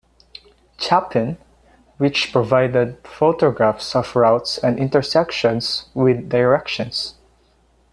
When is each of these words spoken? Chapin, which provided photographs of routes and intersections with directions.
Chapin, 0.79 1.37
which 1.97 2.31
provided 2.33 2.97
photographs 3.05 3.95
of 3.95 4.15
routes 4.15 4.57
and 4.57 4.79
intersections 4.79 5.89
with 5.93 6.27
directions. 6.27 7.13